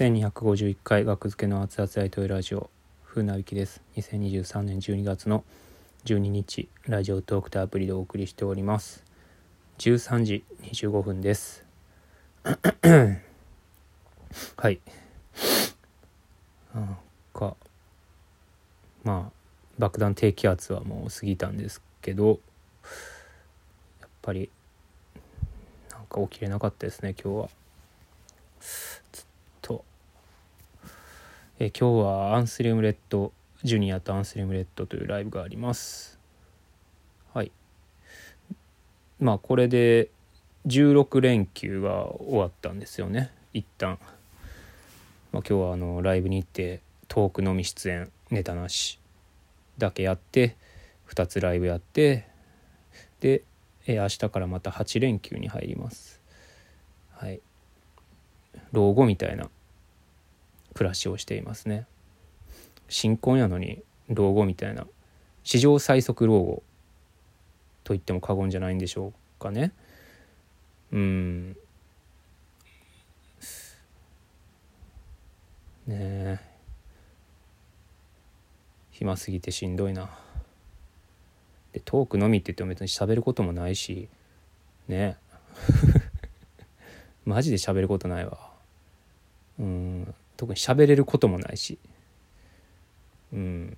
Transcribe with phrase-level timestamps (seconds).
[0.00, 2.70] 1251回学付けの熱々大統領ラジオ
[3.04, 3.82] 風なびきです。
[3.98, 5.44] 2023年12月の
[6.06, 9.04] 12日ラジオトークとアプリでお送りしております。
[9.76, 11.66] 13時25分です。
[14.56, 14.80] はい。
[16.74, 16.96] なん
[17.34, 17.54] か
[19.04, 19.32] まあ
[19.78, 22.40] 爆弾低気圧はもう過ぎたんですけど
[24.00, 24.48] やっぱり
[25.90, 27.50] なんか起きれなかったですね今日は。
[31.62, 36.18] え今日はアンスリウムレッドジュニアとアンスリウムレッドというライブがあります。
[37.34, 37.52] はい。
[39.18, 40.08] まあこれで
[40.66, 43.30] 16連休が終わったんですよね。
[43.52, 43.98] 一旦。
[45.32, 48.98] まあ、今日はあのライブに行ってトークのみ出演ネタなし
[49.76, 50.56] だけやって
[51.10, 52.26] 2つライブやって
[53.20, 53.42] で、
[53.86, 56.22] え明日からまた8連休に入ります。
[57.10, 57.42] はい。
[58.72, 59.50] 老後みたいな
[60.74, 61.86] 暮らしをしていますね。
[62.88, 64.86] 新婚やのに老後みたいな。
[65.44, 66.62] 史上最速老後。
[67.84, 69.72] と言っても過言じゃないんでしょうかね。
[70.92, 71.56] うん。
[75.86, 76.38] ねえ。
[78.90, 80.10] 暇すぎてしんどいな。
[81.72, 84.08] でトークのみって言っても別に喋ることもないし。
[84.88, 85.16] ねえ。
[87.24, 88.52] マジで喋ることないわ。
[89.58, 90.14] うん。
[90.40, 91.78] 特に喋れることもないし。
[93.34, 93.76] うん。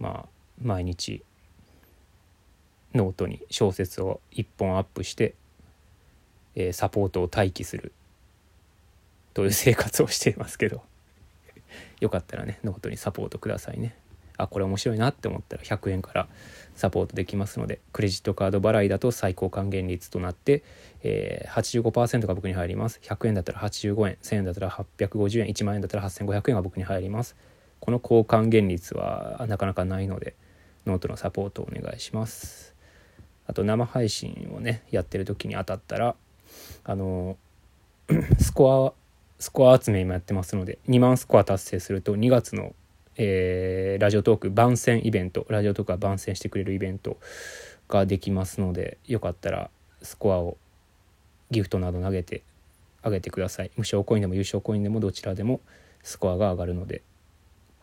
[0.00, 0.28] まあ
[0.60, 1.22] 毎日
[2.92, 5.36] ノートに小説を1本アップして、
[6.56, 7.92] えー、サポートを待機する
[9.32, 10.82] という生活をしていますけど。
[12.00, 13.94] よかったらねノートにサポートくださいね。
[14.38, 16.28] あこれ面白いなって思ったら100円から
[16.74, 20.62] サポートできますのでクレジットカード払いだと最高還元率となって、
[21.02, 23.00] えー、85%が僕に入ります。
[23.02, 27.36] 100円だったら85円1000円だったら850円1万円だったら8500円が僕に入ります。
[27.80, 30.34] この高還元率はなかなかないので
[30.86, 32.74] ノートのサポートをお願いします。
[33.46, 36.14] あと生配信をねやってる時に当たったら
[36.84, 37.36] あの
[38.40, 39.08] スコア
[39.38, 42.74] スコア集め今やってますので2万スコア達成すると2月の、
[43.18, 47.18] えー、ラジオトーク番宣イベントラジオトークが番宣してくれるイベント
[47.88, 49.70] ができますのでよかったら
[50.02, 50.56] スコアを
[51.50, 52.42] ギフトなど投げて
[53.02, 53.70] あげてください。
[53.76, 55.60] 無償コインでも優勝コインでもどちらでも
[56.02, 57.02] スコアが上がるので。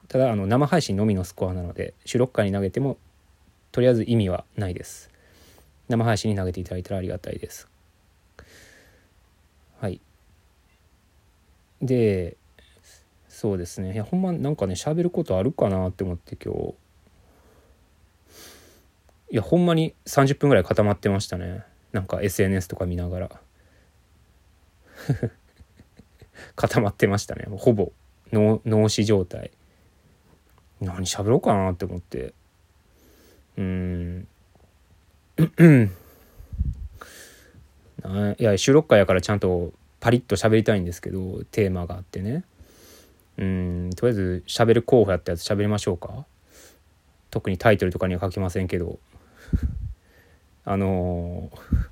[0.07, 2.97] ただあの生配信のみのスコアなので収録回に投げても
[3.71, 5.09] とりあえず意味はないです。
[5.89, 7.67] 生配信に投げていただいたらありがたいです。
[9.81, 9.99] はい。
[11.81, 12.37] で
[13.35, 13.91] そうですね。
[13.91, 16.73] いやほんまなんかね喋ることあるかなって思って今日。
[19.29, 21.65] いやほんまに30分ぐらい固まってましたね。
[21.91, 23.29] なんか SNS とか見ながら。
[26.55, 27.45] 固まってましたね。
[27.49, 27.91] ほぼ。
[28.31, 29.51] 脳死状態。
[30.79, 32.33] 何喋ろうかなって思って。
[33.57, 34.27] うん。
[38.39, 42.45] いや収録会やからちゃんとパリッと喋りたいんですけどテーマがあってね。
[43.37, 46.25] うんとりあえず喋る候補やったやつ喋りましょうか。
[47.31, 48.99] 特にタイトルとかには書きませんけど。
[50.63, 51.87] あのー、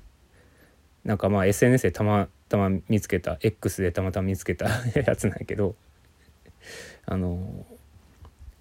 [1.04, 5.76] なんかまあ SNS でたまたま見つけた X でたまたま見つけた やつなんやけど。
[7.06, 7.64] あのー、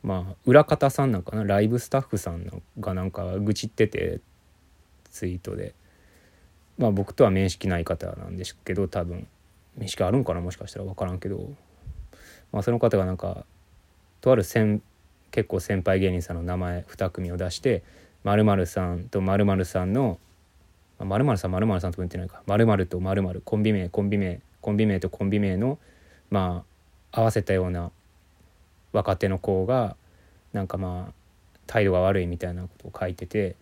[0.04, 1.44] まあ裏方さんなんかな？
[1.46, 4.20] ライブスタッフさんがなんか愚痴ってて
[5.10, 5.74] ツイートで。
[6.78, 9.28] まあ僕とは面識ない方なんですけど多分。
[9.78, 10.42] 面識あるんかな？
[10.42, 11.52] もしかしたら分からんけど、
[12.54, 13.46] まあ、その方がなんか
[14.22, 14.82] とある先
[15.32, 17.84] 結構先輩芸人さんの名前2組を出して
[18.24, 20.20] 〇〇さんと〇〇さんの
[21.00, 22.42] 〇〇さん〇〇さんとも言ってないか。
[22.46, 25.80] 〇〇と〇〇コンビ名コンビ名コンビ名とコンビ名の
[26.30, 26.64] ま
[27.12, 27.92] あ合わせたような
[28.94, 29.98] 若手の子が
[30.54, 31.14] なんかまあ
[31.66, 33.56] 態度が悪いみたいなことを書いてて、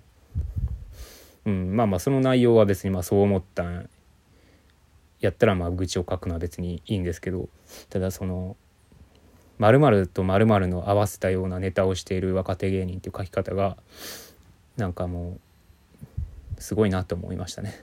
[1.46, 3.90] うん、まあまあその内容は別にまあそう思ったん
[5.22, 7.48] やったらまあ愚痴を書くのは別にいいんですけど
[7.90, 8.58] ただその
[9.62, 13.78] 〇〇と〇〇の合わせたようなネタをしている若手芸人っていう書き方が
[14.76, 15.38] なんかも
[16.58, 17.76] うすごいなと思いましたね。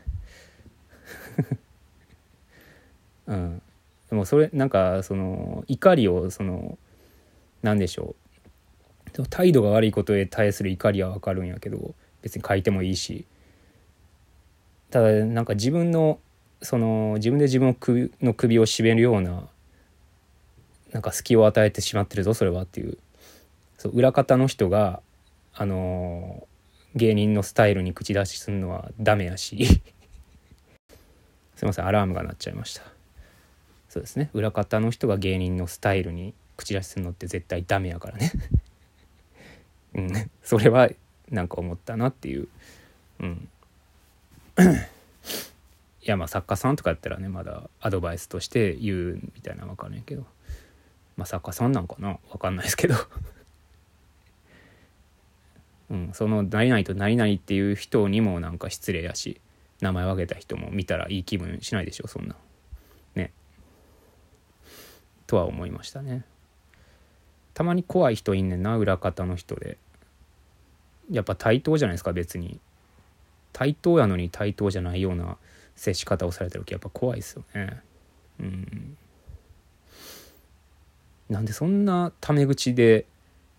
[3.29, 3.63] うん、
[4.11, 6.77] でもそれなんかその怒りをその
[7.63, 8.17] 何でしょ
[9.17, 9.29] う。
[9.31, 13.25] 態度が悪いことへ対する怒りは分かるんやけど別に書いてもいいし。
[14.91, 16.19] ただなんか自分の
[16.61, 17.77] その自分で自分
[18.21, 19.49] の首を絞めるような
[20.99, 22.99] なんか隙を与えてしまってるぞそれはっていう。
[23.77, 25.01] そう裏方の人が
[25.55, 26.49] あの
[26.97, 29.65] 芸人のスタイルに口出しするのはダメやし。
[31.55, 32.83] すいませんアラームが鳴っちゃいました。
[33.89, 34.29] そうですね。
[34.33, 38.33] 裏方の人が芸人のスタイルに口出しするのって絶対ダメやからね。
[39.95, 40.31] うん。
[40.43, 40.91] それは
[41.31, 42.49] なんか思ったなっていう。
[43.21, 43.49] うん。
[44.59, 50.27] いやまあ作家さんとかやったらねまだアドバイスとして言うみたいなのは分かんないけど。
[51.19, 52.19] まあ作家さんなんかな？
[52.31, 52.95] 分かんないですけど。
[55.91, 59.41] うん、その何々と何々っていう人にもなんか失礼やし
[59.81, 62.07] 名前を挙げた人も見たらいい気分しないでしょ？
[62.07, 62.37] そんな。
[63.17, 63.33] ね。
[65.27, 66.25] とは思いましたね。
[67.53, 69.77] たまに怖い人いんねんな裏方の人で。
[71.11, 72.61] やっぱ対等じゃないですか別に。
[73.53, 75.37] 対等やのに対等じゃないような
[75.75, 77.81] 接し方をされた時やっぱ怖いですよね。
[78.39, 78.97] うん。
[81.29, 83.07] なんでそんなタメ口で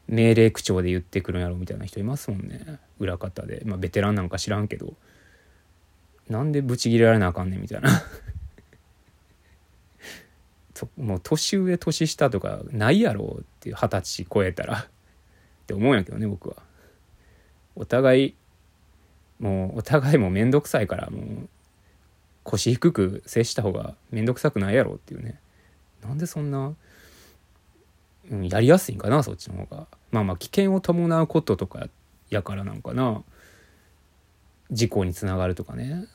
[0.07, 2.79] 命令口調で言ってくるんやろみたいな人いますもんね。
[2.99, 3.61] 裏方で。
[3.65, 4.93] まあベテランなんか知らんけど。
[6.29, 7.89] なんでブチギレられなあかんねんみたいな。
[10.97, 14.79] もう年上年下とかないやろっていう二十歳超えたら。
[14.79, 14.85] っ
[15.67, 16.55] て思うんやけどね僕は。
[17.75, 18.35] お互い
[19.39, 21.49] もうお互いも面倒くさいからもう
[22.43, 25.39] 腰低く接した方が面倒くさくないやろっていうね。
[26.01, 26.73] なんでそんな、
[28.29, 29.87] うん、やりやすいんかなそっちの方が。
[30.11, 31.87] まあまあ危険を伴うこととか
[32.29, 33.23] やからなんかな。
[34.71, 36.05] 事故につながるとかね、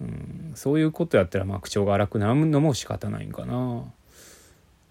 [0.00, 3.84] うん、そういうことやったらまあ口調が荒くなるのも仕方ないんかな。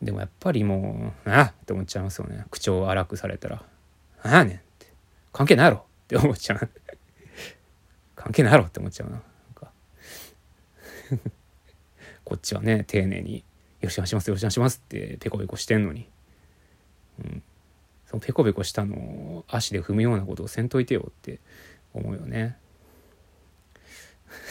[0.02, 2.46] でもやっぱりもうあっって思っちゃいますよね。
[2.52, 3.64] 口調荒くされたら
[4.24, 4.88] 「ああねん」って。
[5.32, 5.78] 関係ないやろ。
[5.78, 6.70] って思っちゃう。
[8.16, 8.66] 関係ないやろ。
[8.66, 9.14] って思っちゃうな。
[9.14, 9.24] なん
[9.54, 9.72] か。
[12.26, 13.38] こっちはね丁寧に
[13.80, 16.10] 「よろしくお願いしますよろしくお願いします」ってペコペコしてんのに、
[17.24, 17.44] うん、
[18.08, 21.40] そのペコペコしたのを足で踏むようなことをせんといてよって
[21.94, 22.58] 思うよね。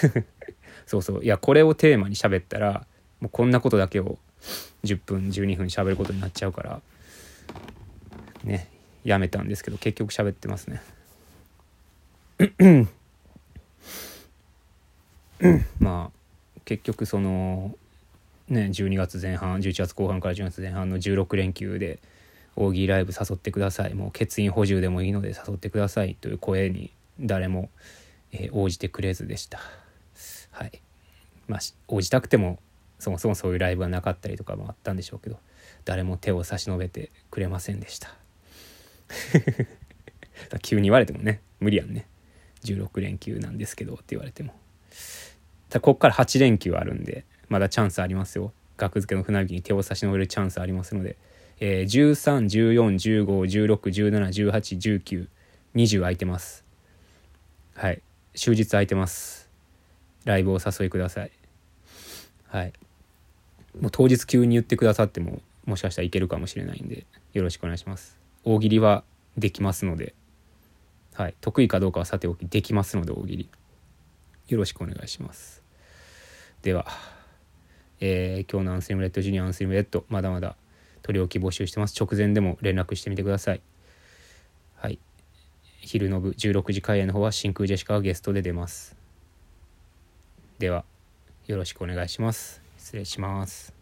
[0.87, 2.87] そうそういやこれをテーマに喋ったら
[3.20, 4.19] もうこんなことだけを
[4.84, 6.81] 10分12分喋ることになっちゃうから
[8.44, 8.69] ね
[9.02, 10.82] やめたんですけど結局喋ってますね。
[15.78, 16.19] まあ
[16.64, 17.76] 結局その
[18.49, 22.00] ね12月前半11月後半から12月前半の16連休で
[22.56, 23.95] 大喜利ライブ誘ってください。
[23.95, 26.15] もう欠員補充でもいいので誘ってください。
[26.15, 27.71] という声に誰も、
[28.33, 29.61] えー、応じてくれずでした。
[30.51, 30.81] はい。
[31.49, 32.59] まあ応じたくても
[32.99, 35.39] そもそもそういうライブはなかったりとかもあったんでしょうけど
[35.85, 38.15] 誰も手を差し伸べてくれませんでした。
[40.62, 42.07] 急に言われてもね無理やんね。
[42.65, 44.55] 16連休なんですけどって言われても。
[45.69, 48.53] ただこっから8連休あるんでまだチャンスありますよ。
[48.77, 51.17] 額付けの船引きに手を差し伸べるチャンスありますので
[51.61, 51.85] えー、
[55.75, 56.65] 1314151617181920空いてます。
[57.75, 58.03] はい。
[58.35, 59.49] 終日空いてます。
[60.25, 61.31] ライブをお誘いください。
[62.49, 62.73] はい。
[63.81, 68.19] もう当日急に言ってくださってももしかしたらいけるかもしれないんでよろしくお願いします。
[68.45, 69.05] 大喜利は
[69.37, 70.15] できますので。
[71.15, 71.35] はい。
[71.41, 73.49] 得意かどうかはさておきできますので大喜利。
[74.49, 75.62] よろしくお願いします。
[76.62, 76.87] では、
[78.00, 80.57] えー、今日のアンスリムレッドジュニアアンスリムレッドまだまだ
[81.05, 81.95] 取り置き募集してます。
[82.03, 83.61] 直前でも連絡してみてください。
[84.77, 84.99] はい。
[85.81, 88.97] 昼の部16時開演の方は真空ジェシカがゲストで出ます。
[90.59, 90.85] では
[91.47, 92.62] よろしくお願いします。
[92.79, 93.74] 失礼します。